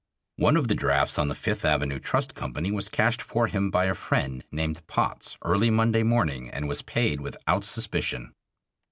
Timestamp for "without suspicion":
7.21-8.33